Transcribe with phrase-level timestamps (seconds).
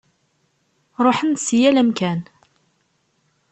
[1.05, 2.19] Ṛuḥen-d si yal amkan.